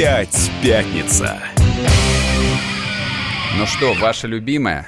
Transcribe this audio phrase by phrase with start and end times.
[0.00, 1.36] Опять пятница.
[3.58, 4.86] Ну что, ваша любимая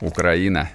[0.00, 0.70] Украина?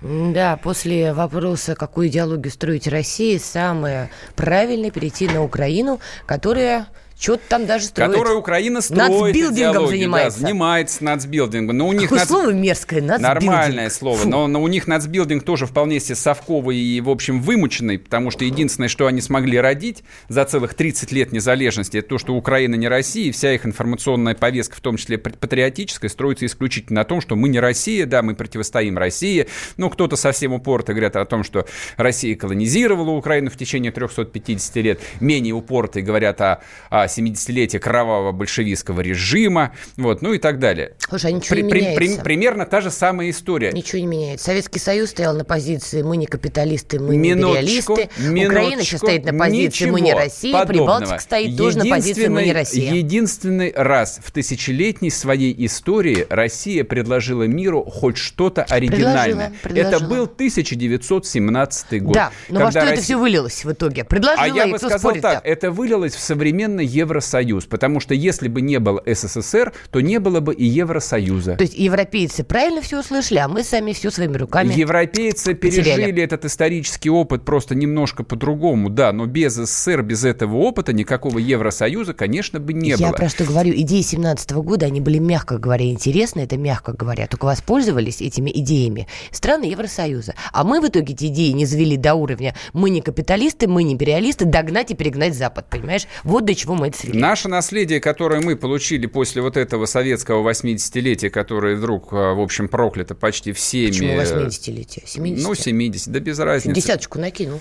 [0.00, 6.86] Да, после вопроса, какую идеологию строить России, самое правильное перейти на Украину, которая
[7.18, 8.12] что-то там даже строит.
[8.12, 10.40] Которая Украина строит Нацбилдингом занимается.
[10.40, 11.76] Да, занимается нацбилдингом.
[11.76, 12.28] Но у них Какое нац...
[12.28, 13.44] слово мерзкое, нацбилдинг.
[13.44, 14.24] Нормальное слово.
[14.24, 18.44] Но, но у них нацбилдинг тоже вполне себе совковый и, в общем, вымученный, потому что
[18.44, 22.86] единственное, что они смогли родить за целых 30 лет незалежности, это то, что Украина не
[22.86, 27.34] Россия, и вся их информационная повестка, в том числе патриотическая, строится исключительно на том, что
[27.34, 29.48] мы не Россия, да, мы противостоим России.
[29.76, 31.66] Ну, кто-то совсем упорто говорит о том, что
[31.96, 35.00] Россия колонизировала Украину в течение 350 лет.
[35.20, 40.94] Менее упорто говорят о, о 70-летие кровавого большевистского режима, вот, ну и так далее.
[40.98, 42.16] Слушай, а ничего при, не при, меняется.
[42.18, 43.72] При, примерно та же самая история.
[43.72, 44.46] Ничего не меняется.
[44.46, 48.08] Советский Союз стоял на позиции «мы не капиталисты, мы не империалисты».
[48.18, 50.98] Украина сейчас стоит на позиции «мы не Россия», подобного.
[50.98, 52.92] Прибалтика стоит тоже на позиции «мы не Россия».
[52.92, 59.52] Единственный раз в тысячелетней своей истории Россия предложила миру хоть что-то оригинальное.
[59.62, 59.96] Предложила, предложила.
[59.96, 62.14] Это был 1917 год.
[62.14, 62.94] Да, но во что Россия...
[62.94, 64.04] это все вылилось в итоге?
[64.04, 68.60] Предложила, а я бы сказал так, это вылилось в современный Евросоюз, потому что если бы
[68.60, 71.56] не было СССР, то не было бы и Евросоюза.
[71.56, 75.96] То есть европейцы правильно все услышали, а мы сами все своими руками Европейцы потеряли.
[75.96, 81.38] пережили этот исторический опыт просто немножко по-другому, да, но без СССР, без этого опыта никакого
[81.38, 83.06] Евросоюза, конечно, бы не Я было.
[83.06, 87.26] Я про что говорю, идеи 17 года, они были, мягко говоря, интересны, это мягко говоря,
[87.26, 90.34] только воспользовались этими идеями страны Евросоюза.
[90.52, 93.94] А мы в итоге эти идеи не завели до уровня «мы не капиталисты, мы не
[93.94, 96.06] империалисты, догнать и перегнать Запад», понимаешь?
[96.24, 97.18] Вот до чего мы это свели.
[97.18, 102.68] Наше наследие, которое мы получили после вот этого советского 80-летия, которое вдруг, а, в общем,
[102.68, 103.88] проклято почти всеми...
[103.88, 105.02] Почему 80-летие?
[105.06, 105.46] 70?
[105.46, 106.74] Ну, 70, да без разницы.
[106.74, 107.60] Десяточку накинул.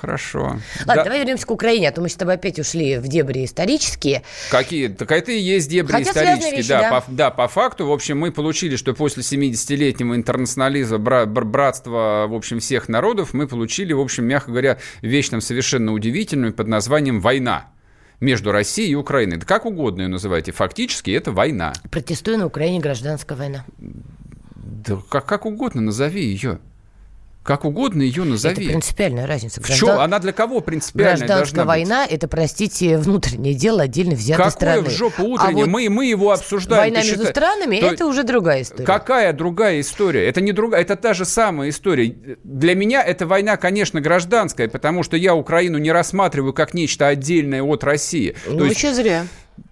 [0.00, 0.40] Хорошо.
[0.40, 1.04] Ладно, да.
[1.04, 4.22] давай вернемся к Украине, а то мы с тобой опять ушли в дебри исторические.
[4.50, 4.88] Какие?
[4.88, 6.56] Так это и есть дебри Хотя исторические.
[6.56, 7.00] Вещи, да, да.
[7.00, 12.34] По, да, по факту, в общем, мы получили, что после 70-летнего интернационализма, бра- братства, в
[12.34, 17.20] общем, всех народов, мы получили, в общем, мягко говоря, вещь там совершенно удивительную под названием
[17.20, 17.70] «война»
[18.20, 19.36] между Россией и Украиной.
[19.38, 20.52] Да как угодно ее называйте.
[20.52, 21.72] Фактически это война.
[21.90, 23.64] Протестую на Украине гражданская война.
[24.56, 26.60] Да как, как угодно назови ее.
[27.48, 28.52] Как угодно ее назови.
[28.52, 29.62] Это принципиальная разница.
[29.62, 29.88] Граждан...
[29.88, 30.00] В чем?
[30.00, 34.76] Она для кого принципиальная Гражданская война– это, простите, внутреннее дело отдельно взятой Какое страны.
[34.82, 35.64] Какое в жопу утреннее?
[35.64, 36.82] А вот мы, мы его обсуждаем.
[36.82, 37.30] Война между считаешь...
[37.30, 38.84] странами– это уже другая история.
[38.84, 40.28] Какая другая история?
[40.28, 42.14] Это не другая, это та же самая история.
[42.44, 47.62] Для меня эта война, конечно, гражданская, потому что я Украину не рассматриваю как нечто отдельное
[47.62, 48.36] от России.
[48.46, 48.76] Ну, То есть...
[48.76, 49.24] еще зря.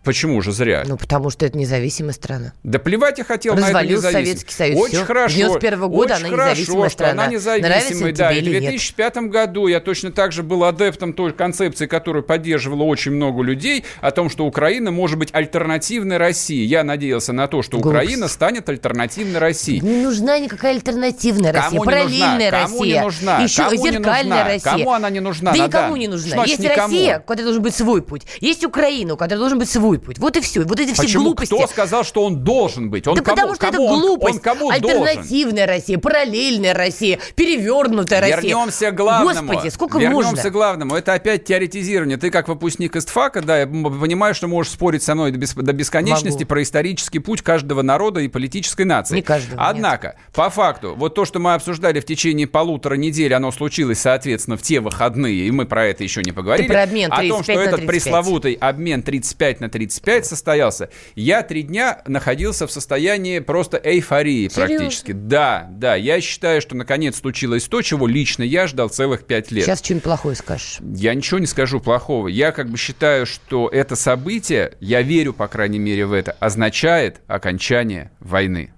[0.05, 0.85] Почему же зря?
[0.87, 2.53] Ну, потому что это независимая страна.
[2.63, 4.01] Да плевать я хотел на это.
[4.01, 4.81] Советский Союз.
[4.81, 5.05] Очень все.
[5.05, 5.35] хорошо.
[5.35, 7.23] С 91 -го года очень она хорошо, независимая что страна.
[7.23, 8.33] она независимая, да.
[8.33, 9.31] И в 2005 нет?
[9.31, 14.11] году я точно так же был адептом той концепции, которую поддерживало очень много людей, о
[14.11, 16.65] том, что Украина может быть альтернативной России.
[16.65, 18.05] Я надеялся на то, что Глупость.
[18.05, 19.81] Украина станет альтернативной Россией.
[19.81, 21.71] Не нужна никакая альтернативная Россия.
[21.71, 22.51] Кому Параллельная нужна?
[22.51, 22.67] Россия.
[22.67, 23.39] Кому не нужна?
[23.43, 24.45] Еще Кому зеркальная нужна?
[24.45, 24.73] Россия.
[24.73, 25.53] Кому она не нужна?
[25.53, 25.79] Да Надо.
[25.79, 26.31] никому не нужна.
[26.31, 26.95] Значит, Есть никому.
[26.95, 28.23] Россия, которой должен быть свой путь.
[28.41, 30.19] Есть Украина, у которой должен быть свой путь.
[30.19, 30.63] Вот и все.
[30.63, 31.25] Вот эти все Почему?
[31.25, 31.55] глупости.
[31.55, 33.07] Кто сказал, что он должен быть?
[33.07, 34.35] Он да кому, потому что кому это он, глупость.
[34.37, 35.77] Он, кому Альтернативная должен?
[35.77, 38.37] Россия, параллельная Россия, перевернутая Россия.
[38.37, 39.53] Вернемся к главному.
[39.53, 40.51] Господи, сколько Вернемся можно?
[40.51, 40.95] к главному.
[40.95, 42.17] Это опять теоретизирование.
[42.17, 45.73] Ты как выпускник ИСТФАКа, да, я понимаю, что можешь спорить со мной до, бес, до
[45.73, 46.49] бесконечности Могу.
[46.49, 49.17] про исторический путь каждого народа и политической нации.
[49.17, 50.17] Не каждого, Однако, нет.
[50.35, 54.63] по факту, вот то, что мы обсуждали в течение полутора недель, оно случилось, соответственно, в
[54.63, 56.67] те выходные, и мы про это еще не поговорили.
[56.67, 57.87] Ты про обмен О том, что этот 35.
[57.87, 60.91] пресловутый обмен 35 на 35 состоялся.
[61.15, 64.77] Я три дня находился в состоянии просто эйфории Серьезно?
[64.77, 65.13] практически.
[65.13, 65.95] Да, да.
[65.95, 69.65] Я считаю, что наконец случилось то, чего лично я ждал целых пять лет.
[69.65, 70.79] Сейчас что-нибудь плохое скажешь.
[70.81, 72.29] Я ничего не скажу плохого.
[72.29, 77.21] Я как бы считаю, что это событие, я верю, по крайней мере, в это, означает
[77.27, 78.73] окончание войны.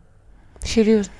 [0.63, 1.13] Серьезно?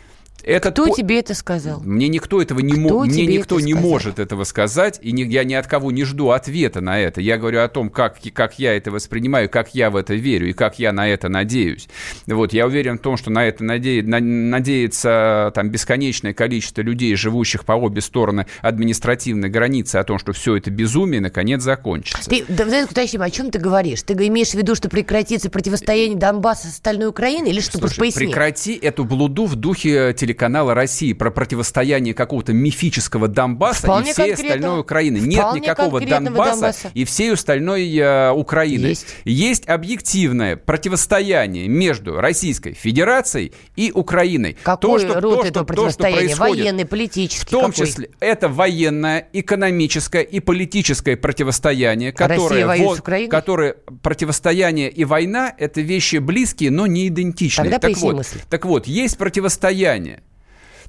[0.45, 0.97] Этот Кто по...
[0.97, 1.81] тебе это сказал?
[1.81, 3.05] Мне никто этого не Кто мо...
[3.05, 3.91] мне никто не сказал?
[3.91, 5.23] может этого сказать, и ни...
[5.25, 7.21] я ни от кого не жду ответа на это.
[7.21, 10.53] Я говорю о том, как, как я это воспринимаю, как я в это верю и
[10.53, 11.89] как я на это надеюсь.
[12.27, 14.03] Вот я уверен в том, что на это наде...
[14.03, 14.21] на...
[14.21, 20.57] надеется там бесконечное количество людей, живущих по обе стороны административной границы, о том, что все
[20.57, 22.29] это безумие наконец закончится.
[22.29, 24.03] Ты, да, уточним, о чем ты говоришь?
[24.03, 27.79] Ты имеешь в виду, что прекратится противостояние Донбасса с остальной Украиной или что?
[27.79, 28.27] Слушай, Поясни.
[28.27, 34.35] прекрати эту блуду в духе телеканала России про противостояние какого-то мифического Донбасса Вполне и всей
[34.35, 35.17] остальной Украины.
[35.19, 38.89] Нет никакого Донбасса, Донбасса и всей остальной э, Украины.
[38.89, 39.07] Есть.
[39.25, 44.59] Есть объективное противостояние между Российской Федерацией и Украиной.
[44.63, 46.35] Какой то, что, род то, этого что, противостояния?
[46.35, 47.47] То, Военный, политический?
[47.47, 47.87] В том какой?
[47.87, 53.01] числе это военное, экономическое и политическое противостояние, которое, вот,
[53.31, 57.71] которое противостояние и война– это вещи близкие, но не идентичные.
[57.71, 60.18] Тогда так вот, так вот, есть противостояние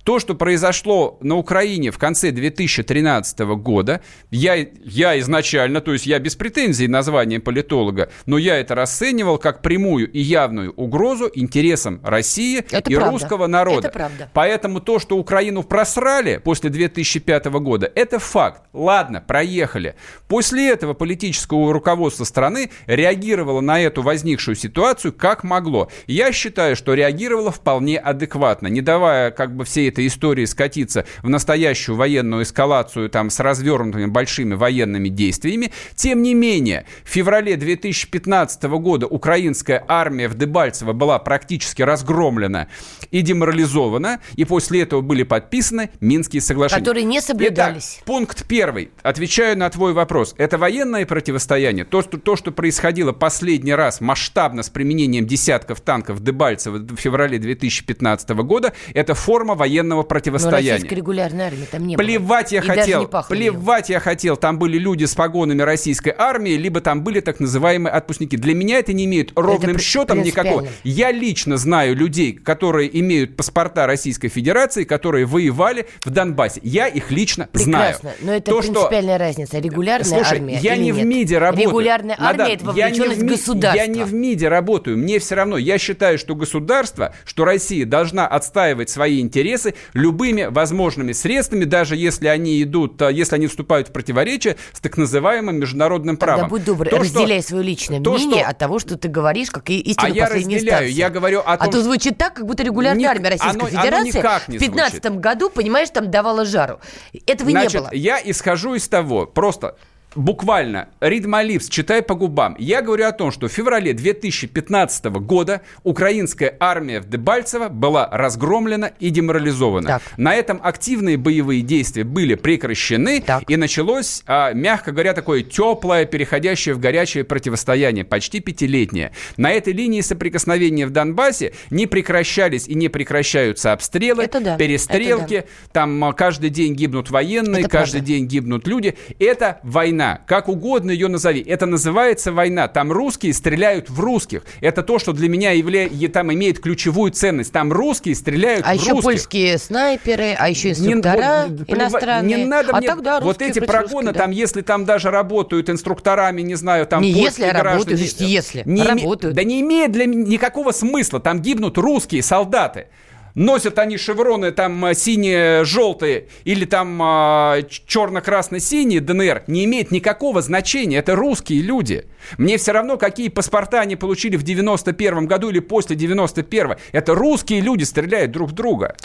[0.10, 4.02] то, что произошло на Украине в конце 2013 года,
[4.32, 9.38] я, я изначально, то есть я без претензий на звание политолога, но я это расценивал
[9.38, 13.12] как прямую и явную угрозу интересам России это и правда.
[13.12, 13.90] русского народа.
[13.90, 14.30] Это правда.
[14.34, 18.64] Поэтому то, что Украину просрали после 2005 года, это факт.
[18.74, 19.94] Ладно, проехали.
[20.28, 25.92] После этого политического руководства страны реагировало на эту возникшую ситуацию как могло.
[26.08, 31.30] Я считаю, что реагировало вполне адекватно, не давая как бы всей этой истории скатиться в
[31.30, 35.72] настоящую военную эскалацию там с развернутыми большими военными действиями.
[35.96, 42.68] Тем не менее, в феврале 2015 года украинская армия в Дебальцево была практически разгромлена
[43.12, 46.82] и деморализована, и после этого были подписаны Минские соглашения.
[46.82, 47.96] Которые не соблюдались.
[47.98, 48.92] Итак, пункт первый.
[49.02, 50.36] Отвечаю на твой вопрос.
[50.38, 51.86] Это военное противостояние.
[51.86, 56.96] То, что, то, что происходило последний раз масштабно с применением десятков танков в Дебальцево в
[56.96, 60.88] феврале 2015 года, это форма военного военного противостояния.
[60.90, 62.60] Но регулярной армии там не плевать было.
[62.60, 67.04] я И хотел, плевать я хотел, там были люди с погонами российской армии, либо там
[67.04, 68.38] были так называемые отпускники.
[68.38, 70.68] Для меня это не имеет ровным это счетом никакого.
[70.84, 76.60] Я лично знаю людей, которые имеют паспорта Российской Федерации, которые воевали в Донбассе.
[76.64, 78.16] Я их лично Прекрасно, знаю.
[78.22, 79.24] но это То, принципиальная что...
[79.24, 79.60] разница.
[79.60, 80.98] Регулярная Слушай, армия я не нет?
[80.98, 81.68] в МИДе работаю.
[81.70, 83.82] Регулярная армия Надо, это вовлеченность я государства.
[83.82, 84.98] Я не в МИДе работаю.
[84.98, 85.58] Мне все равно.
[85.58, 92.28] Я считаю, что государство, что Россия должна отстаивать свои интересы любыми возможными средствами, даже если
[92.28, 96.42] они идут, э, если они вступают в противоречие с так называемым международным правом.
[96.42, 98.50] Тогда будь добр, то, разделяй что, свое личное то, мнение что...
[98.50, 100.92] от того, что ты говоришь, как истину а я разделяю, инстанции.
[100.92, 103.10] я говорю о том, А то звучит так, как будто регулярная Ник...
[103.10, 106.80] армия Российской оно, Федерации оно в 15 году, понимаешь, там давала жару.
[107.26, 107.90] Этого Значит, не было.
[107.94, 109.76] я исхожу из того, просто
[110.16, 112.56] буквально, read my lips, читай по губам.
[112.60, 118.88] Я говорю о том, что в феврале 2015 года украинская армия в Дебальцево была разгромлена
[119.00, 119.88] и деморализована.
[119.88, 120.02] Так.
[120.18, 123.50] На этом активные боевые действия были прекращены, так.
[123.50, 129.12] и началось, а, мягко говоря, такое теплое, переходящее в горячее противостояние, почти пятилетнее.
[129.38, 134.58] На этой линии соприкосновения в Донбассе не прекращались и не прекращаются обстрелы, Это да.
[134.58, 135.70] перестрелки, Это да.
[135.74, 138.08] там а, каждый день гибнут военные, Это каждый правда.
[138.08, 138.96] день гибнут люди.
[139.20, 141.42] Это война война, как угодно ее назови.
[141.42, 142.68] Это называется война.
[142.68, 144.44] Там русские стреляют в русских.
[144.62, 147.52] Это то, что для меня является, там имеет ключевую ценность.
[147.52, 148.88] Там русские стреляют а в русских.
[148.88, 152.38] А еще польские снайперы, а еще инструктора не, вот, иностранные.
[152.38, 152.88] Не надо а мне...
[152.88, 154.20] Тогда вот эти прогоны, русские, да.
[154.20, 158.64] там, если там даже работают инструкторами, не знаю, там Не если, а работают, если.
[158.66, 159.36] Не работают.
[159.36, 161.20] Да не имеет для никакого смысла.
[161.20, 162.88] Там гибнут русские солдаты
[163.36, 170.98] носят они шевроны там э, синие-желтые или там э, черно-красно-синие ДНР, не имеет никакого значения.
[170.98, 172.06] Это русские люди.
[172.38, 177.62] Мне все равно, какие паспорта они получили в 91 году или после 91 Это русские
[177.62, 178.96] люди стреляют друг в друга.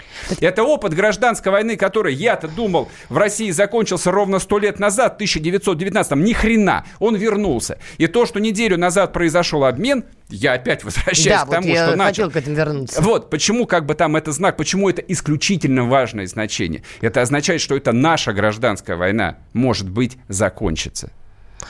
[0.41, 5.17] Это опыт гражданской войны, который я-то думал в России закончился ровно сто лет назад, в
[5.17, 6.85] 1919 Ни хрена.
[6.99, 7.79] Он вернулся.
[7.99, 11.91] И то, что неделю назад произошел обмен, я опять возвращаюсь да, к тому, вот что
[11.91, 12.25] я начал.
[12.25, 13.03] хотел к этому вернуться.
[13.03, 16.83] Вот, почему как бы там это знак, почему это исключительно важное значение.
[17.01, 21.13] Это означает, что это наша гражданская война, может быть, закончится.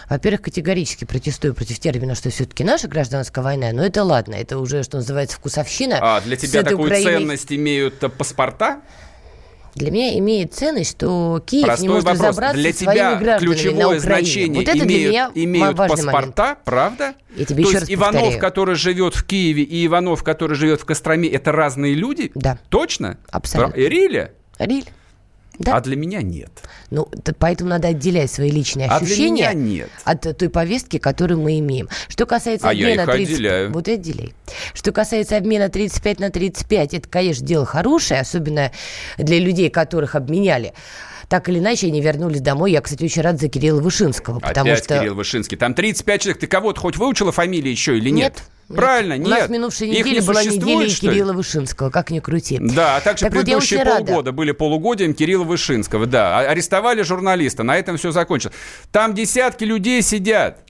[0.09, 4.83] Во-первых, категорически протестую против термина, что все-таки наша гражданская война, но это ладно, это уже,
[4.83, 5.99] что называется, вкусовщина.
[6.01, 7.19] А для тебя такую Украиной...
[7.19, 8.81] ценность имеют паспорта?
[9.75, 12.29] Для меня имеет ценность, что Киев Простой не может вопрос.
[12.29, 14.01] разобраться для со своими тебя гражданами ключевое на Украине.
[14.01, 16.59] значение вот это имеют, для меня имеют паспорта, момент.
[16.65, 17.15] правда?
[17.37, 18.41] Я тебе То еще есть раз Иванов, повторяю.
[18.41, 22.31] который живет в Киеве, и Иванов, который живет в Костроме, это разные люди?
[22.37, 22.57] Да.
[22.69, 23.19] Точно?
[23.31, 23.75] Абсолютно.
[23.75, 24.31] Рили?
[24.61, 24.87] Риль.
[25.59, 25.77] Да.
[25.77, 26.51] А для меня нет.
[26.91, 27.09] Ну,
[27.39, 29.91] поэтому надо отделять свои личные ощущения а для меня нет.
[30.05, 31.89] от той повестки, которую мы имеем.
[32.09, 33.35] Что касается а обмена я их 30...
[33.35, 33.73] отделяю.
[33.73, 34.35] Вот и отделяй.
[34.75, 38.73] Что касается обмена 35 на 35, это, конечно, дело хорошее, особенно
[39.17, 40.75] для людей, которых обменяли
[41.29, 42.73] так или иначе они вернулись домой.
[42.73, 44.41] Я, кстати, очень рад за Кирилла Вышинского.
[44.41, 44.99] Потому Опять что...
[44.99, 45.57] Кирилл Вышинский.
[45.57, 46.41] Там 35 человек.
[46.41, 48.35] Ты кого-то хоть выучила фамилии еще или нет?
[48.35, 48.43] Нет.
[48.69, 49.27] Правильно, нет.
[49.27, 52.59] У нас в минувшей неделе не была неделя Кирилла Вышинского, как ни крути.
[52.61, 54.33] Да, а также так предыдущие вот полгода рада.
[54.33, 56.07] были полугодием Кирилла Вышинского.
[56.07, 58.55] Да, а, арестовали журналиста, на этом все закончилось.
[58.91, 60.61] Там десятки людей сидят.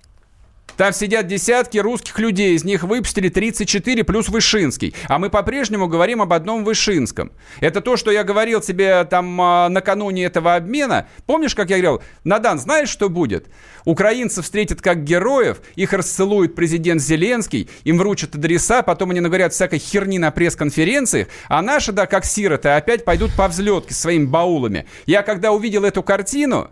[0.77, 4.95] Там сидят десятки русских людей, из них выпустили 34 плюс Вышинский.
[5.09, 7.33] А мы по-прежнему говорим об одном Вышинском.
[7.61, 11.07] Это то, что я говорил тебе там а, накануне этого обмена.
[11.27, 13.47] Помнишь, как я говорил, Надан, знаешь, что будет?
[13.85, 19.79] Украинцев встретят как героев, их расцелует президент Зеленский, им вручат адреса, потом они наговорят всякой
[19.79, 24.87] херни на пресс-конференциях, а наши, да, как сироты, опять пойдут по взлетке своими баулами.
[25.07, 26.71] Я когда увидел эту картину,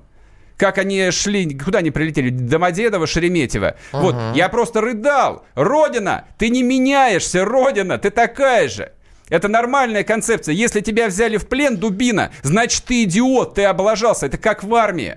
[0.63, 3.75] как они шли, куда они прилетели, Домодедово, Шереметьево.
[3.93, 4.01] Uh-huh.
[4.01, 5.45] Вот, я просто рыдал.
[5.57, 8.93] Родина, ты не меняешься, Родина, ты такая же.
[9.29, 10.53] Это нормальная концепция.
[10.53, 14.27] Если тебя взяли в плен, дубина, значит, ты идиот, ты облажался.
[14.27, 15.17] Это как в армии.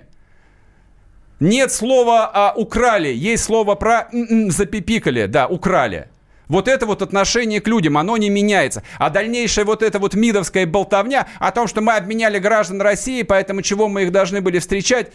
[1.38, 5.26] Нет слова а, «украли», есть слово про м-м, «запипикали».
[5.26, 6.08] Да, «украли».
[6.48, 8.82] Вот это вот отношение к людям, оно не меняется.
[8.98, 13.62] А дальнейшая вот эта вот мидовская болтовня о том, что мы обменяли граждан России, поэтому
[13.62, 15.12] чего мы их должны были встречать,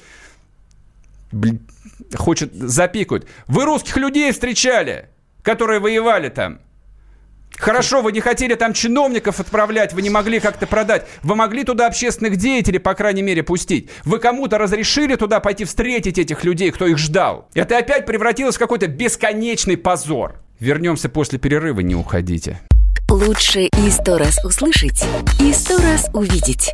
[2.16, 3.28] хочет, запикают.
[3.48, 5.10] Вы русских людей встречали,
[5.44, 6.60] которые воевали там.
[7.58, 11.06] Хорошо, вы не хотели там чиновников отправлять, вы не могли как-то продать.
[11.22, 13.90] Вы могли туда общественных деятелей, по крайней мере, пустить.
[14.04, 17.50] Вы кому-то разрешили туда пойти встретить этих людей, кто их ждал.
[17.54, 20.42] Это опять превратилось в какой-то бесконечный позор.
[20.60, 22.62] Вернемся после перерыва, не уходите.
[23.10, 25.04] Лучше и сто раз услышать,
[25.40, 26.74] и сто раз увидеть.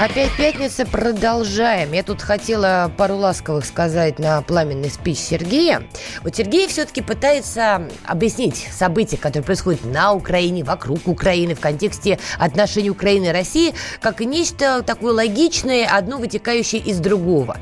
[0.00, 1.92] Опять пятница, продолжаем.
[1.92, 5.82] Я тут хотела пару ласковых сказать на пламенный спич Сергея.
[6.22, 12.88] Вот Сергей все-таки пытается объяснить события, которые происходят на Украине, вокруг Украины, в контексте отношений
[12.88, 17.58] Украины и России, как нечто такое логичное, одно вытекающее из другого.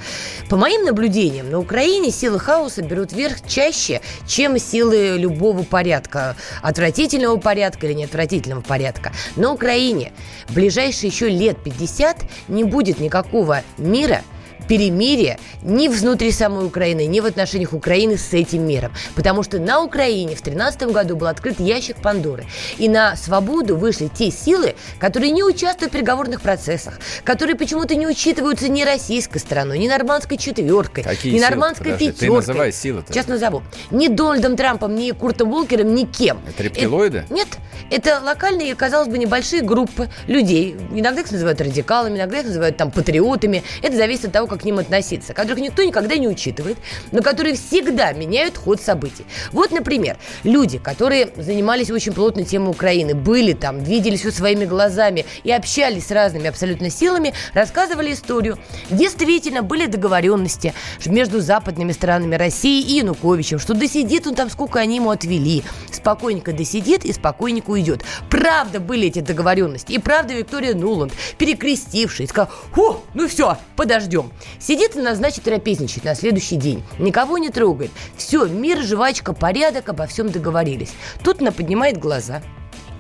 [0.49, 6.37] По моим наблюдениям, на Украине силы хаоса берут верх чаще, чем силы любого порядка.
[6.63, 9.13] Отвратительного порядка или неотвратительного порядка.
[9.35, 10.13] На Украине
[10.47, 14.23] в ближайшие еще лет 50 не будет никакого мира–
[14.67, 18.93] перемирия ни внутри самой Украины, ни в отношениях Украины с этим миром.
[19.15, 22.47] Потому что на Украине в 2013 году был открыт ящик Пандоры.
[22.79, 28.07] И на свободу вышли те силы, которые не участвуют в переговорных процессах, которые почему-то не
[28.07, 31.51] учитываются ни российской стороной, ни нормандской четверкой, Какие ни силы?
[31.51, 32.29] нормандской Подожди, пятеркой.
[32.29, 33.13] ты называй силы-то.
[33.13, 33.63] Сейчас назову.
[33.91, 36.41] Ни Дональдом Трампом, ни Куртом Волкером, ни кем.
[36.49, 37.25] Это рептилоиды?
[37.29, 37.49] Э, нет,
[37.91, 40.77] это локальные, казалось бы, небольшие группы людей.
[40.93, 43.63] Иногда их называют радикалами, иногда их называют там патриотами.
[43.83, 46.79] Это зависит от того, как к ним относиться, которых никто никогда не учитывает,
[47.13, 49.25] но которые всегда меняют ход событий.
[49.53, 55.25] Вот, например, люди, которые занимались очень плотно темой Украины, были там, видели все своими глазами
[55.45, 58.59] и общались с разными абсолютно силами, рассказывали историю.
[58.91, 60.75] Действительно, были договоренности
[61.07, 65.63] между западными странами России и Януковичем, что досидит он там, сколько они ему отвели.
[65.91, 68.03] Спокойненько досидит и спокойненько уйдет.
[68.31, 69.93] Правда были эти договоренности.
[69.93, 74.31] И правда Виктория Нуланд, перекрестившись, сказала, о, ну все, подождем.
[74.59, 76.83] Сидит и назначит трапезничать на следующий день.
[76.99, 77.91] Никого не трогает.
[78.17, 80.93] Все, мир, жвачка, порядок, обо всем договорились.
[81.23, 82.43] Тут она поднимает глаза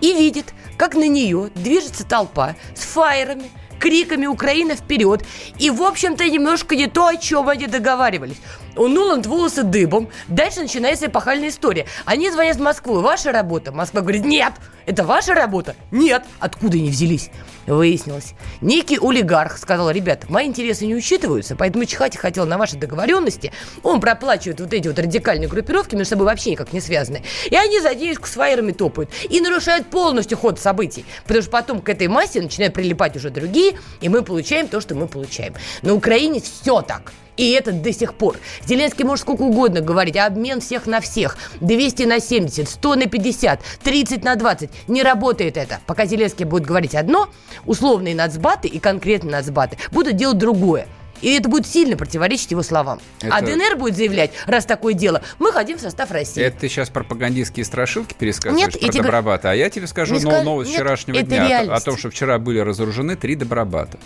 [0.00, 5.24] и видит, как на нее движется толпа с фаерами, криками «Украина вперед!»
[5.58, 8.36] И, в общем-то, немножко не то, о чем они договаривались.
[8.78, 10.08] У Нуланд волосы дыбом.
[10.28, 11.86] Дальше начинается эпохальная история.
[12.04, 13.00] Они звонят в Москву.
[13.00, 13.72] Ваша работа?
[13.72, 14.52] Москва говорит, нет.
[14.86, 15.74] Это ваша работа?
[15.90, 16.22] Нет.
[16.38, 17.30] Откуда они взялись?
[17.66, 18.34] Выяснилось.
[18.60, 23.52] Некий олигарх сказал, ребята, мои интересы не учитываются, поэтому чихать хотел на ваши договоренности.
[23.82, 27.24] Он проплачивает вот эти вот радикальные группировки, между собой вообще никак не связаны.
[27.50, 29.10] И они за денежку с фаерами топают.
[29.28, 31.04] И нарушают полностью ход событий.
[31.24, 34.94] Потому что потом к этой массе начинают прилипать уже другие, и мы получаем то, что
[34.94, 35.54] мы получаем.
[35.82, 37.12] На Украине все так.
[37.38, 38.36] И это до сих пор.
[38.66, 41.38] Зеленский может сколько угодно говорить, а обмен всех на всех.
[41.60, 44.70] 200 на 70, 100 на 50, 30 на 20.
[44.88, 45.78] Не работает это.
[45.86, 47.28] Пока Зеленский будет говорить одно,
[47.64, 50.86] условные нацбаты и конкретные нацбаты будут делать другое.
[51.20, 53.00] И это будет сильно противоречить его словам.
[53.22, 56.42] А Это- ДНР будет заявлять, раз такое дело, мы хотим в состав России.
[56.42, 60.20] Это ты сейчас пропагандистские страшилки пересказываешь Нет, про тебе Добробата, а я тебе скажу Не
[60.20, 63.98] скажу- новость нет, вчерашнего дня о, о том, что вчера были разоружены три Добробата.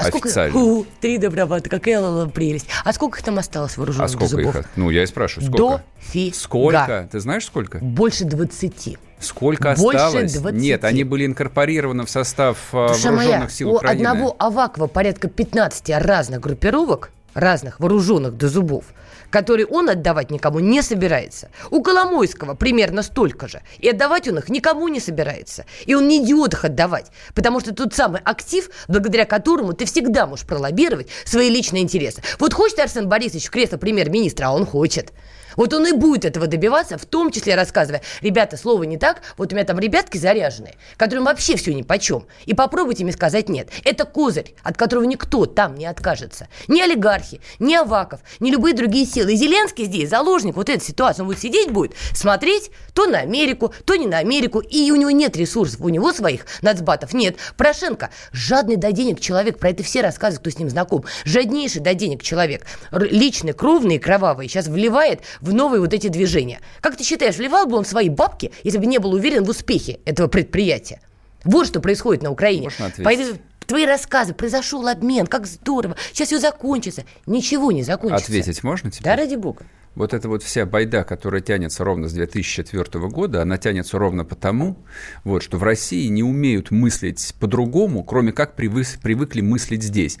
[0.00, 0.28] А сколько?
[0.28, 0.52] Официально.
[0.52, 2.66] Фу, три добровата, какая прелесть.
[2.84, 4.46] А сколько их там осталось вооруженных А сколько до их?
[4.52, 4.66] зубов?
[4.76, 5.84] Ну, я и спрашиваю, сколько?
[6.06, 6.34] Дофига.
[6.36, 7.08] Сколько?
[7.12, 7.78] Ты знаешь, сколько?
[7.78, 8.98] Больше 20.
[9.20, 10.32] Сколько Больше осталось?
[10.34, 10.60] 20.
[10.60, 13.98] Нет, они были инкорпорированы в состав а, Душа вооруженных моя, сил у Украины.
[14.06, 18.84] одного Авакова порядка 15 разных группировок, разных, вооруженных до зубов,
[19.30, 21.50] который он отдавать никому не собирается.
[21.70, 23.62] У Коломойского примерно столько же.
[23.78, 25.64] И отдавать он их никому не собирается.
[25.86, 27.06] И он не идиот их отдавать.
[27.34, 32.22] Потому что тот самый актив, благодаря которому ты всегда можешь пролоббировать свои личные интересы.
[32.38, 35.12] Вот хочет Арсен Борисович в кресло премьер-министра, а он хочет.
[35.56, 39.52] Вот он и будет этого добиваться, в том числе рассказывая, ребята, слово не так, вот
[39.52, 42.26] у меня там ребятки заряженные, которым вообще все ни почем.
[42.46, 43.68] И попробуйте мне сказать нет.
[43.84, 46.48] Это козырь, от которого никто там не откажется.
[46.68, 49.32] Ни олигархи, ни Аваков, ни любые другие силы.
[49.32, 51.22] И Зеленский здесь заложник вот этой ситуации.
[51.22, 54.60] Он будет сидеть, будет смотреть то на Америку, то не на Америку.
[54.60, 57.36] И у него нет ресурсов, у него своих нацбатов нет.
[57.56, 61.04] Порошенко жадный до денег человек, про это все рассказывают, кто с ним знаком.
[61.24, 62.66] Жаднейший до денег человек.
[62.92, 64.48] Личный, кровный и кровавый.
[64.48, 66.60] Сейчас вливает в новые вот эти движения.
[66.80, 70.00] Как ты считаешь, вливал бы он свои бабки, если бы не был уверен в успехе
[70.04, 71.00] этого предприятия?
[71.44, 72.70] Вот что происходит на Украине.
[73.02, 77.04] Поэтому твои рассказы, произошел обмен, как здорово, сейчас все закончится.
[77.26, 78.24] Ничего не закончится.
[78.24, 79.04] Ответить можно тебе?
[79.04, 79.64] Да, ради бога.
[79.96, 84.76] Вот эта вот вся байда, которая тянется ровно с 2004 года, она тянется ровно потому,
[85.24, 90.18] вот, что в России не умеют мыслить по-другому, кроме как привыкли мыслить здесь.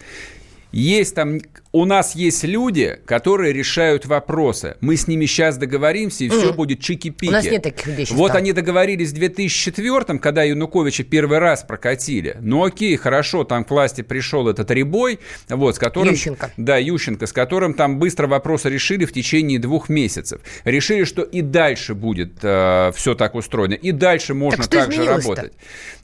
[0.72, 1.38] Есть там
[1.72, 4.76] у нас есть люди, которые решают вопросы.
[4.80, 6.36] Мы с ними сейчас договоримся, и mm.
[6.36, 7.28] все будет чики-пики.
[7.28, 8.38] У нас нет таких людей Вот там.
[8.38, 12.36] они договорились в 2004-м, когда Януковича первый раз прокатили.
[12.40, 16.14] Ну окей, хорошо, там к власти пришел этот Рябой, вот, с которым...
[16.14, 16.52] Ющенко.
[16.56, 20.40] Да, Ющенко, с которым там быстро вопросы решили в течение двух месяцев.
[20.64, 25.04] Решили, что и дальше будет э, все так устроено, и дальше можно так, так же
[25.04, 25.52] работать.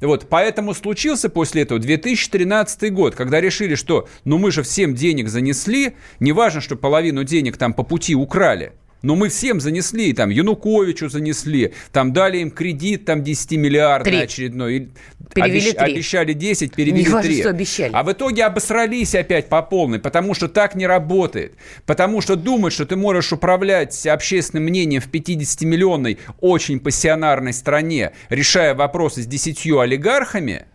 [0.00, 5.28] Вот, поэтому случился после этого 2013 год, когда решили, что ну мы же всем денег
[5.28, 8.72] занесли занесли, неважно, что половину денег там по пути украли,
[9.02, 14.90] но мы всем занесли, там, Януковичу занесли, там дали им кредит, там, 10 миллиардный очередной.
[15.34, 15.92] Перевели Обещ, 3.
[15.92, 17.12] Обещали 10, перевели Не 3.
[17.12, 17.90] Важно, что обещали.
[17.92, 21.54] А в итоге обосрались опять по полной, потому что так не работает.
[21.84, 28.74] Потому что думать, что ты можешь управлять общественным мнением в 50-миллионной, очень пассионарной стране, решая
[28.74, 30.66] вопросы с 10 олигархами,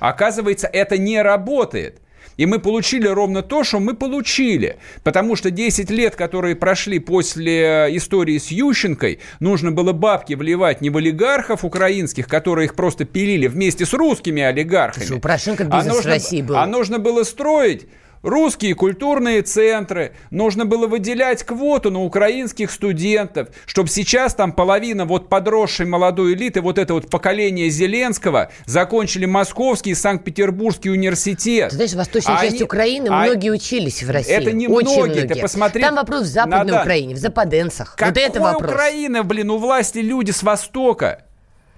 [0.00, 2.00] оказывается, это не работает.
[2.36, 4.76] И мы получили ровно то, что мы получили.
[5.02, 10.80] Потому что 10 лет, которые прошли после э, истории с Ющенкой, нужно было бабки вливать
[10.80, 15.04] не в олигархов украинских, которые их просто пилили вместе с русскими олигархами.
[15.04, 16.56] Слушай, у Порошенко бизнес а нужно, в России был.
[16.56, 17.86] А нужно было строить
[18.22, 25.28] русские культурные центры, нужно было выделять квоту на украинских студентов, чтобы сейчас там половина вот
[25.28, 31.70] подросшей молодой элиты, вот это вот поколение Зеленского, закончили Московский и Санкт-Петербургский университет.
[31.70, 33.22] Ты знаешь, в восточной а части они, Украины а...
[33.22, 34.32] многие учились в России.
[34.32, 35.34] Это не Очень многие, многие.
[35.34, 35.82] ты посмотри.
[35.82, 36.80] Там вопрос в Западной Надо...
[36.80, 37.96] Украине, в Западенцах.
[37.96, 38.70] Какой вот это вопрос.
[38.72, 41.24] Украина, блин, у власти люди с Востока.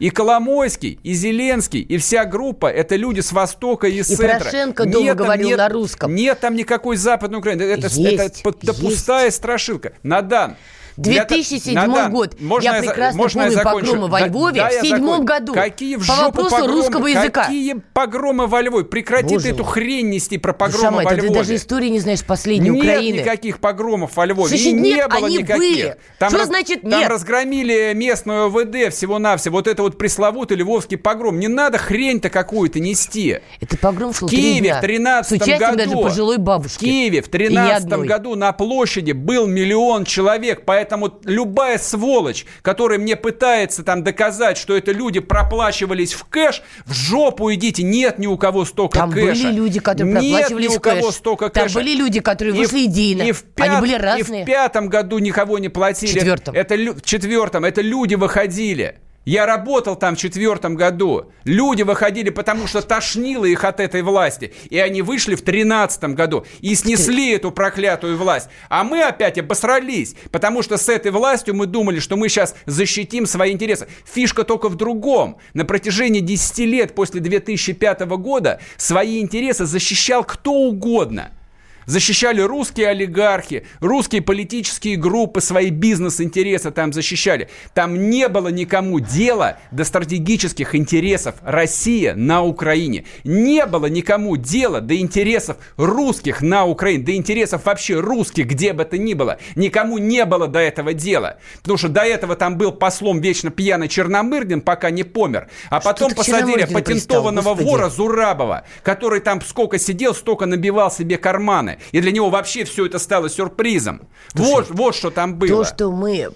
[0.02, 4.40] И Коломойский, и Зеленский, и вся группа– это люди с Востока и, и центра.
[4.40, 6.12] Порошенко дома нет, говорил нет, на русском.
[6.12, 7.62] Нет там никакой Западной Украины.
[7.62, 9.92] Это, есть, это, это, это пустая страшилка.
[10.02, 10.56] Надан,
[10.96, 12.40] 2007 Надо, год.
[12.40, 15.54] Можно я прекрасно можно помню я погромы во Львове да, в седьмом году.
[15.54, 17.44] Какие в по вопросу погромы, русского языка.
[17.44, 18.84] Какие погромы во Львове?
[18.84, 21.28] Прекрати ты эту хрень нести про погромы Душа во Львове.
[21.28, 23.16] Ты даже истории не знаешь последней нет Украины.
[23.16, 24.48] Нет никаких погромов во Львове.
[24.48, 25.56] Слушай, и нет, не было они никаких.
[25.56, 25.96] Были.
[26.18, 26.92] Там Что раз, значит нет?
[26.92, 29.56] Там разгромили местную ОВД всего-навсего.
[29.56, 31.38] Вот это вот пресловутый львовский погром.
[31.38, 33.40] Не надо хрень-то какую-то нести.
[33.60, 35.76] Это погром шел В Киеве в 13 году.
[35.76, 36.76] даже пожилой бабушки.
[36.76, 40.62] В Киеве в 13 году на площади был миллион человек.
[40.64, 40.81] Поэтому
[41.24, 46.92] любая любая сволочь, которая мне пытается там доказать, что это люди проплачивались в кэш, в
[46.92, 47.82] жопу идите.
[47.82, 49.44] Нет ни у кого столько там кэша.
[49.44, 51.14] были люди, которые Нет проплачивались ни у кого кэш.
[51.14, 51.74] столько там кэша.
[51.74, 53.22] Там были люди, которые вышли и, идейно.
[53.22, 53.68] И в пят...
[53.68, 54.40] Они были разные.
[54.40, 56.10] И в пятом году никого не платили.
[56.10, 56.54] В четвертом.
[56.54, 57.64] Это, в четвертом.
[57.64, 58.98] Это люди выходили.
[59.24, 61.30] Я работал там в четвертом году.
[61.44, 64.52] Люди выходили, потому что тошнило их от этой власти.
[64.68, 68.48] И они вышли в тринадцатом году и снесли эту проклятую власть.
[68.68, 73.26] А мы опять обосрались, потому что с этой властью мы думали, что мы сейчас защитим
[73.26, 73.86] свои интересы.
[74.04, 75.36] Фишка только в другом.
[75.54, 81.30] На протяжении 10 лет после 2005 года свои интересы защищал кто угодно–
[81.86, 87.48] Защищали русские олигархи, русские политические группы, свои бизнес-интересы там защищали.
[87.74, 93.04] Там не было никому дела до стратегических интересов России на Украине.
[93.24, 98.84] Не было никому дела до интересов русских на Украине, до интересов вообще русских, где бы
[98.84, 99.38] то ни было.
[99.56, 101.38] Никому не было до этого дела.
[101.62, 105.48] Потому что до этого там был послом вечно пьяный Черномырдин, пока не помер.
[105.70, 111.71] А потом посадили патентованного вора Зурабова, который там сколько сидел, столько набивал себе карманы.
[111.92, 114.02] И для него вообще все это стало сюрпризом.
[114.34, 115.64] Слушай, вот, вот что там было.
[115.64, 116.30] То, что мы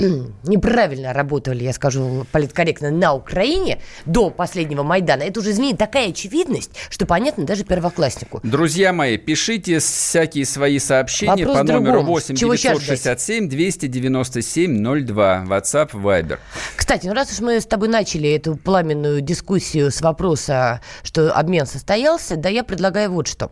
[0.44, 6.70] неправильно работали, я скажу политкорректно, на Украине до последнего Майдана, это уже изменит такая очевидность,
[6.88, 8.40] что понятно даже первокласснику.
[8.42, 12.06] Друзья мои, пишите всякие свои сообщения Вопрос по номеру другом.
[12.14, 15.44] 8 Чего щас 967 297 02.
[15.46, 16.38] WhatsApp, Viber.
[16.76, 21.66] Кстати, ну раз уж мы с тобой начали эту пламенную дискуссию с вопроса, что обмен
[21.66, 23.50] состоялся, да я предлагаю вот что.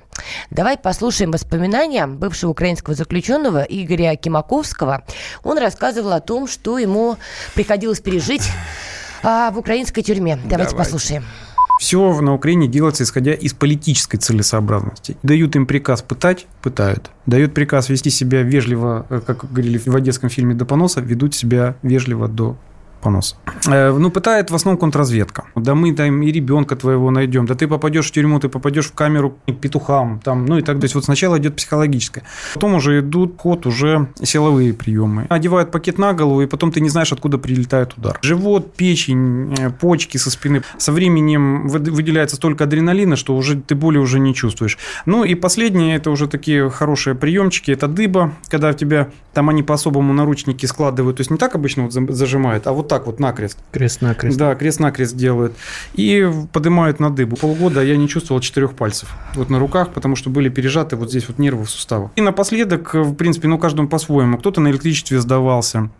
[0.50, 5.04] Давай послушаем воспоминания бывшего украинского заключенного Игоря Кимаковского.
[5.44, 7.16] Он рассказывал о том, что ему
[7.54, 8.48] приходилось пережить
[9.22, 10.36] а, в украинской тюрьме.
[10.36, 10.76] Давайте, Давайте.
[10.76, 11.24] послушаем.
[11.78, 15.16] Все на Украине делается исходя из политической целесообразности.
[15.22, 17.10] Дают им приказ пытать, пытают.
[17.24, 21.76] Дают приказ вести себя вежливо, э, как говорили в одесском фильме «До поноса», ведут себя
[21.82, 22.56] вежливо до
[23.00, 23.36] поноса.
[23.66, 25.44] Э, Ну, пытает в основном контрразведка.
[25.56, 28.94] Да мы там и ребенка твоего найдем, да ты попадешь в тюрьму, ты попадешь в
[28.94, 30.80] камеру к петухам, там, ну и так.
[30.80, 32.22] То вот сначала идет психологическое.
[32.54, 35.26] Потом уже идут ход уже силовые приемы.
[35.28, 38.18] Одевают пакет на голову, и потом ты не знаешь, откуда прилетает удар.
[38.22, 40.62] Живот, печень, э, почки со спины.
[40.78, 44.78] Со временем выд- выделяется столько адреналина, что уже ты боли уже не чувствуешь.
[45.06, 49.62] Ну и последнее, это уже такие хорошие приемчики, это дыба, когда в тебя там они
[49.62, 53.58] по-особому наручники складывают, то есть не так обычно вот зажимают, а вот так вот накрест.
[53.72, 54.36] Крест-накрест.
[54.38, 55.54] Да, крест-накрест делают.
[55.94, 57.36] И поднимают на дыбу.
[57.36, 61.28] Полгода я не чувствовал четырех пальцев вот на руках, потому что были пережаты вот здесь
[61.28, 62.10] вот нервы в суставах.
[62.16, 64.38] И напоследок, в принципе, ну, каждому по-своему.
[64.38, 65.90] Кто-то на электричестве сдавался,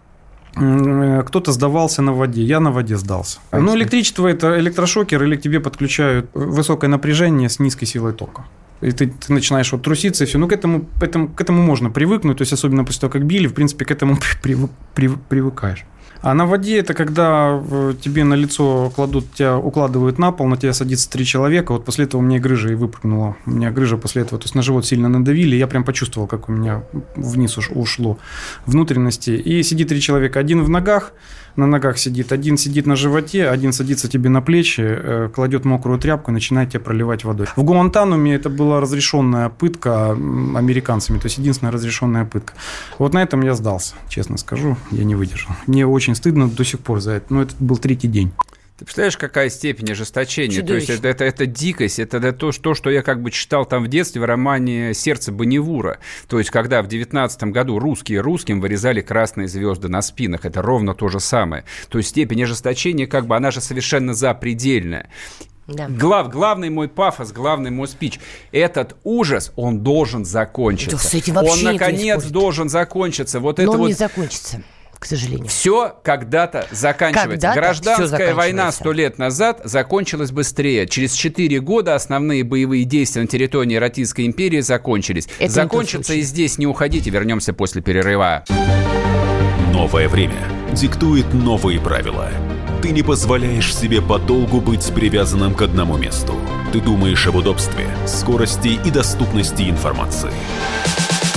[0.55, 3.39] Кто-то сдавался на воде, я на воде сдался.
[3.53, 8.45] Но электричество это электрошокер, или к тебе подключают высокое напряжение с низкой силой тока.
[8.81, 10.39] И ты, ты начинаешь вот труситься и все.
[10.39, 12.39] Ну, к этому, к этому, к этому можно привыкнуть.
[12.39, 15.85] То есть, особенно после того, как били, в принципе, к этому привы- привы- привыкаешь.
[16.21, 20.57] А на воде это когда э, тебе на лицо кладут, тебя укладывают на пол, на
[20.57, 21.73] тебя садится три человека.
[21.73, 23.37] Вот после этого у меня грыжа и выпрыгнула.
[23.47, 26.49] У меня грыжа после этого, то есть на живот сильно надавили, я прям почувствовал, как
[26.49, 26.83] у меня
[27.15, 28.19] вниз уш- ушло
[28.67, 29.31] внутренности.
[29.31, 31.13] И сидит три человека, один в ногах,
[31.59, 35.99] на ногах сидит, один сидит на животе, один садится тебе на плечи, э, кладет мокрую
[35.99, 37.49] тряпку и начинает тебя проливать водой.
[37.57, 42.55] В Гуантануме это была разрешенная пытка американцами, то есть единственная разрешенная пытка.
[42.99, 45.51] Вот на этом я сдался, честно скажу, я не выдержал.
[45.67, 48.33] Мне очень стыдно до сих пор за это, но это был третий день.
[48.79, 50.63] Ты представляешь, какая степень ожесточения?
[50.63, 51.09] То есть Чудовищно.
[51.09, 53.89] это, это, это дикость, это, это то, что, что я как бы читал там в
[53.89, 55.99] детстве в романе «Сердце Бонневура».
[56.29, 60.95] То есть когда в 19 году русские русским вырезали красные звезды на спинах, это ровно
[60.95, 61.65] то же самое.
[61.89, 65.11] То есть степень ожесточения, как бы она же совершенно запредельная.
[65.67, 65.89] Да.
[65.89, 68.21] Глав, главный мой пафос, главный мой спич.
[68.53, 71.21] Этот ужас, он должен закончиться.
[71.33, 73.41] Да он, наконец, должен закончиться.
[73.41, 74.63] Вот Но это он вот не закончится,
[74.99, 75.47] к сожалению.
[75.47, 77.49] все когда-то заканчивается.
[77.49, 78.81] Когда-то всё Гражданская война заканчивается.
[78.81, 80.87] сто лет назад закончилась быстрее.
[80.87, 85.29] Через 4 года основные боевые действия на территории Российской империи закончились.
[85.39, 86.59] Это Закончится и здесь.
[86.59, 88.45] Не уходите, вернемся после перерыва.
[89.73, 90.39] Новое время
[90.73, 92.31] диктует новые правила.
[92.83, 96.35] Ты не позволяешь себе подолгу быть привязанным к одному месту.
[96.73, 100.31] Ты думаешь об удобстве, скорости и доступности информации.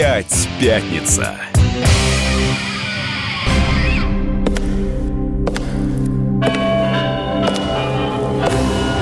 [0.00, 1.36] Опять пятница.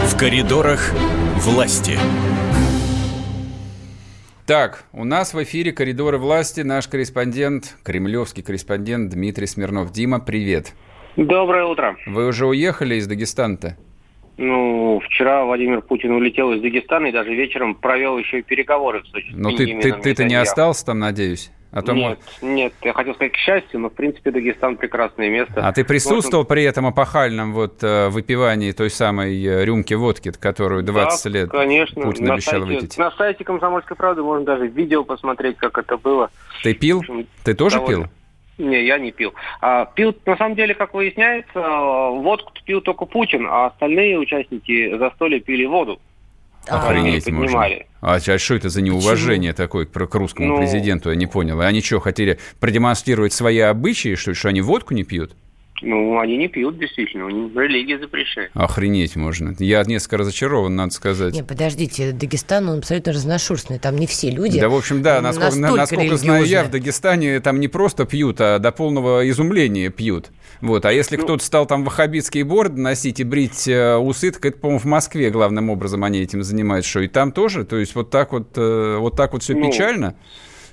[0.06, 0.92] В коридорах
[1.36, 1.92] власти.
[4.44, 9.92] Так, у нас в эфире «Коридоры власти» наш корреспондент, кремлевский корреспондент Дмитрий Смирнов.
[9.92, 10.72] Дима, привет.
[11.16, 11.96] Доброе утро.
[12.06, 13.76] Вы уже уехали из Дагестана-то?
[14.38, 19.06] Ну, вчера Владимир Путин улетел из Дагестана и даже вечером провел еще и переговоры в
[19.08, 19.32] Сочи.
[19.32, 21.50] Но ты, ты, Беньямином ты-то не остался там, надеюсь?
[21.70, 25.66] А то Нет, нет, я хотел сказать к счастью, но в принципе Дагестан прекрасное место.
[25.66, 30.82] А ты присутствовал при этом опахальном вот э, выпивании той самой э, рюмки водки, которую
[30.82, 32.02] 20 Да, лет конечно.
[32.02, 32.96] Путин на обещал сайте, выпить?
[32.96, 36.30] На сайте «Комсомольской правды» можно даже видео посмотреть, как это было.
[36.62, 37.00] Ты пил?
[37.00, 38.10] Общем, Ты тоже довольно- пил?
[38.58, 39.34] Не, я не пил.
[39.60, 45.40] А, пил, на самом деле, как выясняется, водку пил только Путин, а остальные участники застолья
[45.40, 46.00] пили воду.
[46.68, 47.64] А, Охренеть не можно.
[48.00, 51.10] А, а что это за неуважение такое к, к русскому Ну- президенту?
[51.10, 51.62] Я не понял.
[51.62, 55.32] И они что, хотели продемонстрировать свои обычаи, что, ли, что они водку не пьют?
[55.82, 58.50] Ну, они не пьют, действительно, у них религия запрещает.
[58.54, 59.54] Охренеть можно.
[59.58, 61.34] Я несколько разочарован, надо сказать.
[61.34, 64.60] Не, подождите, Дагестан, он абсолютно разношерстный, там не все люди.
[64.60, 66.70] Да, в общем, да, насколько, насколько знаю я, в.
[66.70, 70.30] Дагестане там не просто пьют, а до полного изумления пьют.
[70.60, 70.84] Вот.
[70.84, 74.58] А если Ну- кто-то стал там ваххабитские борды носить и брить э, усы, так это,
[74.58, 77.64] по-моему, в Москве главным образом они этим занимаются, что и там тоже?
[77.64, 80.16] То есть вот так вот, э, вот так вот все Ну, печально?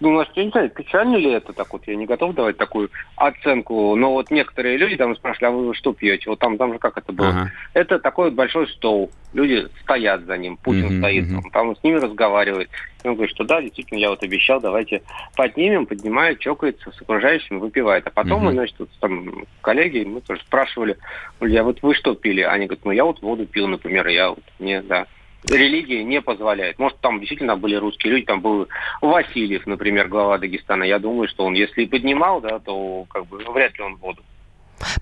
[0.02, 2.58] Ну, у нас, я не знаю, печально ли это так вот, я не готов давать
[2.58, 6.30] такую оценку, но вот некоторые люди там спрашивали, а вы что пьете?
[6.30, 7.30] Вот там, там же как это было?
[7.30, 7.52] Ага.
[7.74, 11.42] Это такой вот большой стол, люди стоят за ним, Путин Мгм, стоит, мгм.
[11.42, 12.70] там, там с ними разговаривает.
[13.04, 15.02] И он говорит, что да, действительно, я вот обещал, давайте
[15.36, 18.06] поднимем, поднимает, чокается с окружающими, выпивает.
[18.06, 18.46] А потом Мгм.
[18.48, 20.98] мы, значит, вот там коллеги, мы тоже спрашивали,
[21.40, 22.42] а вот вы что пили?
[22.42, 25.08] Они говорят, ну я вот воду пил, например, я вот, не, да.
[25.48, 26.80] Религия не позволяет.
[26.80, 28.68] Может, там действительно были русские люди, там был
[29.02, 30.84] Васильев, например, глава Дагестана.
[30.84, 34.22] Я думаю, что он, если и поднимал, да, то как бы вряд ли он воду.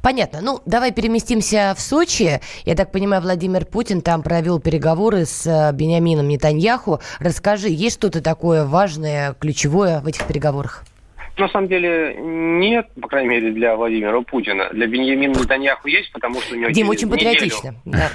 [0.01, 0.41] Понятно.
[0.41, 2.39] Ну, давай переместимся в Сочи.
[2.65, 6.99] Я так понимаю, Владимир Путин там провел переговоры с э, Бениамином Нетаньяху.
[7.19, 10.83] Расскажи, есть что-то такое важное, ключевое в этих переговорах?
[11.37, 14.69] На самом деле нет, по крайней мере, для Владимира Путина.
[14.71, 17.75] Для Беньямина Нетаньяху есть, потому что у него Дим, через очень неделю- патриотично.
[17.85, 18.09] Да.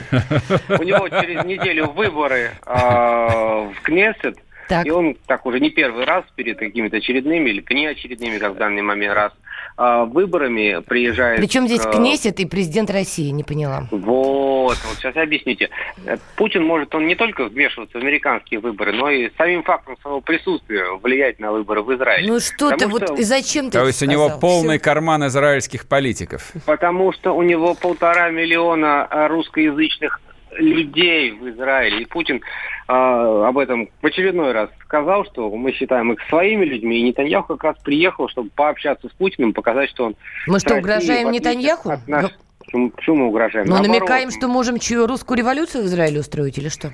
[0.78, 4.86] у него через неделю выборы а, в Кнессет, Так.
[4.86, 8.82] и он так уже не первый раз перед какими-то очередными или неочередными, как в данный
[8.82, 9.32] момент раз,
[9.76, 11.38] а, выборами приезжает...
[11.38, 13.86] Причем здесь к- Кнессет и президент России, не поняла.
[13.90, 15.70] Вот, вот сейчас объясните.
[16.04, 20.20] Э, Путин может, он не только вмешиваться в американские выборы, но и самим фактом своего
[20.20, 22.28] присутствия влиять на выборы в Израиле.
[22.30, 24.40] Ну что ты, Потому вот что- и зачем ты То есть у него сказал?
[24.40, 24.84] полный Всё.
[24.84, 26.52] карман израильских политиков.
[26.66, 30.20] Потому что у него полтора миллиона русскоязычных
[30.52, 32.02] людей в Израиле.
[32.02, 32.40] И Путин
[32.86, 36.98] а, об этом в очередной раз сказал, что мы считаем их своими людьми.
[36.98, 40.16] И Нетаньяху как раз приехал, чтобы пообщаться с Путиным, показать, что он...
[40.46, 41.90] Мы что, угрожаем Нетаньяху?
[41.90, 43.66] от нас- Почему, почему мы угрожаем?
[43.66, 46.92] Ну, Наоборот, намекаем, что можем чью русскую революцию в Израиле устроить или что?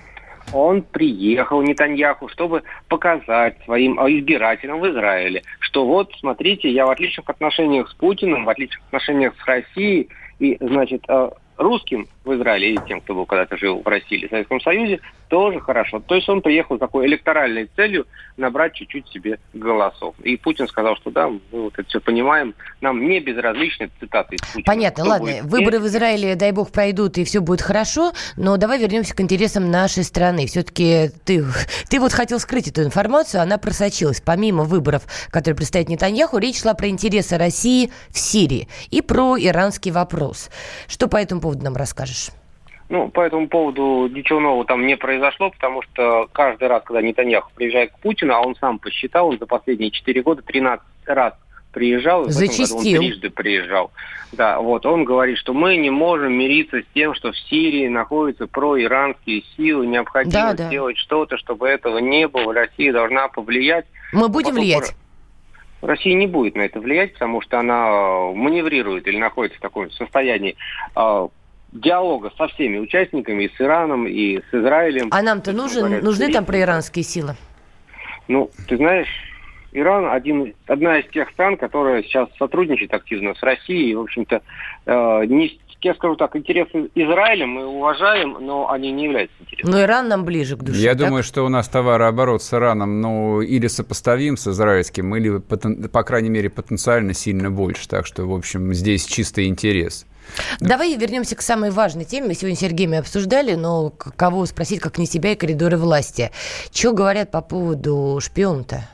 [0.52, 7.28] Он приехал, Нетаньяху, чтобы показать своим избирателям в Израиле, что вот, смотрите, я в отличных
[7.28, 12.78] отношениях с Путиным, в отличных отношениях с Россией, и, значит, э, русским в Израиле и
[12.86, 16.00] тем, кто был когда-то жил в России или в Советском Союзе, тоже хорошо.
[16.00, 18.06] То есть он приехал с такой электоральной целью
[18.36, 20.14] набрать чуть-чуть себе голосов.
[20.22, 24.40] И Путин сказал, что да, мы вот это все понимаем, нам не безразличны цитаты из
[24.42, 24.64] Путина.
[24.64, 25.26] Понятно, Что ладно.
[25.26, 25.86] будет Выборы в?
[25.86, 28.12] Израиле, дай бог, пройдут, и все будет хорошо.
[28.36, 30.46] Но давай вернемся к интересам нашей страны.
[30.46, 31.44] Все-таки ты,
[31.88, 34.20] ты вот хотел скрыть эту информацию, она просочилась.
[34.20, 39.90] Помимо выборов, которые предстоят Нетаньяху, речь шла про интересы России в Сирии и про иранский
[39.90, 40.50] вопрос.
[40.88, 42.13] Что по этому поводу нам расскажешь?
[42.90, 47.50] Ну, по этому поводу ничего нового там не произошло, потому что каждый раз, когда Нетаньяху
[47.54, 51.32] приезжает к Путину, а он сам посчитал, он за последние 4 года 13 раз
[51.72, 52.76] приезжал, и Зачастил.
[53.00, 53.90] он трижды приезжал.
[54.32, 58.46] Да, вот, он говорит, что мы не можем мириться с тем, что в Сирии находятся
[58.46, 60.66] проиранские силы, необходимо Да, да.
[60.68, 63.86] сделать что-то, чтобы этого не было, Россия должна повлиять.
[64.12, 64.94] Мы будем Потом влиять?
[65.82, 70.56] Россия не будет на это влиять, потому что она маневрирует или находится в таком состоянии
[70.96, 71.28] э,
[71.74, 75.08] диалога со всеми участниками, и с Ираном, и с Израилем.
[75.10, 77.34] А нам-то нужен, говоря, нужны там проиранские силы?
[78.28, 79.08] Ну, ты знаешь,
[79.72, 83.90] Иран один, одна из тех стран, которая сейчас сотрудничает активно с Россией.
[83.90, 84.40] И, в общем-то,
[84.86, 89.74] э, не, я скажу так, интересы Израиля мы уважаем, но они не являются интересными.
[89.74, 90.78] Но Иран нам ближе к душе.
[90.78, 91.00] Я так?
[91.00, 96.30] думаю, что у нас товарооборот с Ираном, ну, или сопоставим с израильским, или, по крайней
[96.30, 97.88] мере, потенциально сильно больше.
[97.88, 100.06] Так что, в общем, здесь чистый интерес.
[100.60, 102.28] Давай вернемся к самой важной теме.
[102.28, 106.30] Мы сегодня с Сергеем обсуждали, но кого спросить, как не себя и коридоры власти.
[106.72, 108.88] Что говорят по поводу шпиона-то?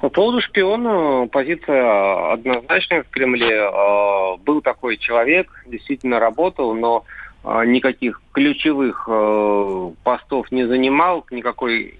[0.00, 3.54] По поводу шпиона позиция однозначная в Кремле.
[3.54, 7.04] Э, Был такой человек, действительно работал, но
[7.44, 11.98] э, никаких ключевых э, постов не занимал, никакой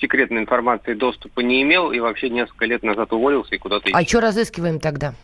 [0.00, 4.20] секретной информации доступа не имел и вообще несколько лет назад уволился и куда-то А что
[4.20, 5.14] разыскиваем тогда?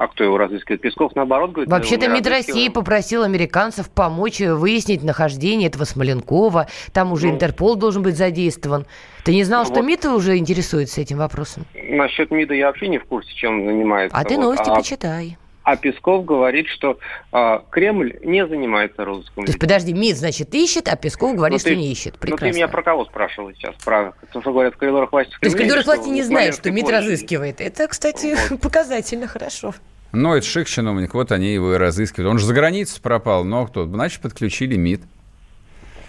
[0.00, 0.80] А кто его разыскивает?
[0.80, 1.70] Песков наоборот говорит.
[1.70, 6.68] Вообще-то МИД России попросил американцев помочь выяснить нахождение этого Смоленкова.
[6.94, 7.34] Там уже Ну.
[7.34, 8.86] Интерпол должен быть задействован.
[9.24, 9.84] Ты не знал, Ну что вот.
[9.84, 11.66] МИД уже интересуется этим вопросом?
[11.74, 14.16] Насчет МИДа я вообще не в курсе, чем он занимается.
[14.16, 14.42] А ты Вот.
[14.44, 15.36] новости а, почитай.
[15.62, 16.98] А Песков говорит, что
[17.32, 21.58] а, Кремль не занимается розыском То есть, подожди, МИД, значит, ищет, а Песков говорит, Ну,
[21.60, 22.14] что ты- не ищет.
[22.14, 22.48] Ну, Прекрасно.
[22.48, 23.74] ты меня про кого спрашивал сейчас?
[23.84, 26.24] Про то, что говорят в коридорах власти в То есть коридоры или власти не в
[26.24, 27.04] знают, что МИД площади?
[27.04, 27.60] разыскивает.
[27.60, 28.60] Это, кстати, Вот.
[28.62, 29.74] показательно хорошо.
[30.12, 32.30] Ну, это шик-чиновник, вот они его и разыскивают.
[32.32, 33.86] Он же за границей пропал, но кто?
[33.86, 35.02] Значит, подключили МИД.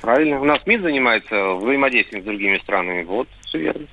[0.02, 0.42] Правильно.
[0.42, 3.04] У нас МИД занимается взаимодействием с другими странами.
[3.04, 3.86] Вот, все верно.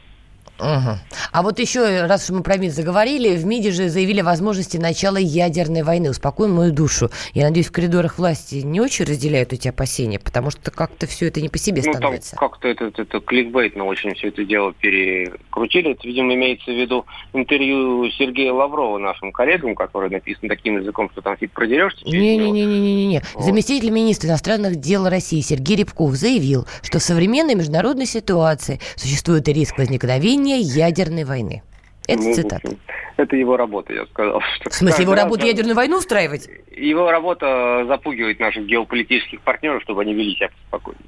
[0.58, 0.98] Угу.
[1.32, 4.76] А вот еще, раз уж мы про МИД заговорили, в МИДе же заявили о возможности
[4.76, 6.10] начала ядерной войны.
[6.10, 7.10] Успокоим мою душу.
[7.32, 11.40] Я надеюсь, в коридорах власти не очень разделяют эти опасения, потому что как-то все это
[11.40, 12.36] не по себе ну, становится.
[12.36, 15.92] там как-то это, это, это кликбейтно очень все это дело перекрутили.
[15.92, 21.20] Это, видимо, имеется в виду интервью Сергея Лаврова нашим коллегам, которое написано таким языком, что
[21.20, 22.04] там фиг продерешься.
[22.04, 23.22] Не-не-не-не-не.
[23.34, 23.44] Вот.
[23.44, 29.78] Заместитель министра иностранных дел России Сергей Рябков заявил, что в современной международной ситуации существует риск
[29.78, 31.62] возникновения ведения ядерной войны.
[32.06, 32.76] Это ну, цитата.
[33.18, 34.40] Это его работа, я сказал.
[34.60, 36.48] Что в смысле, его работа ядерную войну устраивать?
[36.74, 41.04] Его работа запугивать наших геополитических партнеров, чтобы они вели себя спокойнее.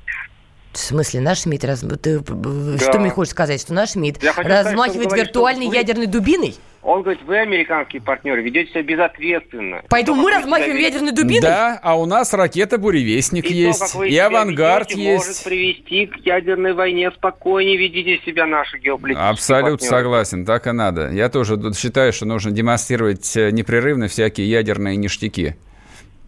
[0.72, 1.84] В смысле, наш МИД, раз...
[2.00, 2.20] ты...
[2.20, 2.78] да.
[2.78, 5.74] что мне хочешь сказать, что наш МИД размахивает сказать, виртуальной что...
[5.74, 6.54] ядерной дубиной?
[6.82, 9.82] Он говорит, вы, американские партнеры, ведете себя безответственно.
[9.90, 10.86] Поэтому мы размахиваем себя...
[10.86, 11.42] ядерной дубиной?
[11.42, 15.26] Да, а у нас ракета-буревестник и есть, то, и авангард ведете, есть.
[15.26, 17.10] может привести к ядерной войне.
[17.10, 19.90] Спокойнее ведите себя, наши геополитические Абсолютно партнеры.
[19.90, 21.10] согласен, так и надо.
[21.10, 25.56] Я тоже считаю, что нужно демонстрировать э, непрерывно всякие ядерные ништяки.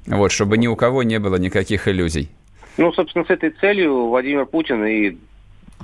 [0.07, 2.29] Вот, чтобы ни у кого не было никаких иллюзий.
[2.77, 5.17] Ну, собственно, с этой целью Владимир Путин и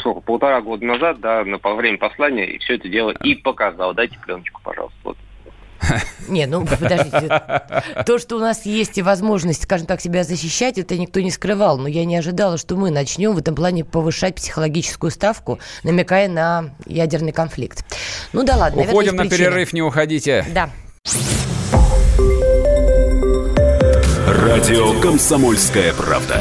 [0.00, 3.94] сколько, полтора года назад, да, на, во время послания, и все это дело и показал.
[3.94, 4.98] Дайте пленочку, пожалуйста.
[5.04, 5.16] Вот.
[6.28, 7.42] Не, ну подождите.
[8.06, 11.78] То, что у нас есть возможность, скажем так, себя защищать, это никто не скрывал.
[11.78, 16.74] Но я не ожидала, что мы начнем в этом плане повышать психологическую ставку, намекая на
[16.86, 17.84] ядерный конфликт.
[18.32, 18.82] Ну да ладно.
[18.82, 20.44] Уходим на перерыв, не уходите.
[20.52, 20.70] Да.
[24.26, 26.40] Радио «Комсомольская правда».